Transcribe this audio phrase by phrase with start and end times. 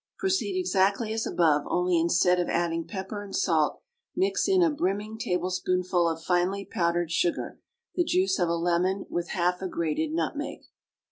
[0.17, 3.81] Proceed exactly as above, only instead of adding pepper and salt
[4.15, 7.59] mix in a brimming tablespoonful of finely powdered sugar,
[7.93, 10.61] the juice of a lemon, with half a grated nutmeg.